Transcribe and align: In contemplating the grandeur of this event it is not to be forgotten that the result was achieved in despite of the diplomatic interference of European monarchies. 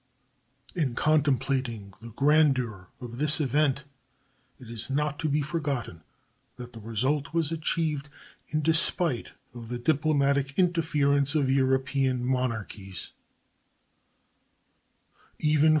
In 0.73 0.95
contemplating 0.95 1.93
the 2.01 2.09
grandeur 2.09 2.87
of 2.99 3.19
this 3.19 3.39
event 3.39 3.83
it 4.59 4.67
is 4.67 4.89
not 4.89 5.19
to 5.19 5.29
be 5.29 5.43
forgotten 5.43 6.01
that 6.55 6.73
the 6.73 6.79
result 6.79 7.35
was 7.35 7.51
achieved 7.51 8.09
in 8.47 8.63
despite 8.63 9.33
of 9.53 9.69
the 9.69 9.77
diplomatic 9.77 10.57
interference 10.57 11.35
of 11.35 11.51
European 11.51 12.25
monarchies. 12.25 13.11